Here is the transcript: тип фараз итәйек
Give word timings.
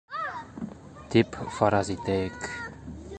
тип 1.15 1.35
фараз 1.57 1.93
итәйек 1.97 2.51